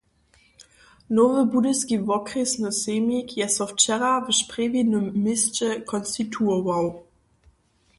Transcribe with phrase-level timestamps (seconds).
[1.13, 6.85] Nowy Budyski wokrjesny sejmik je so wčera w sprjewinym měsće konstituował.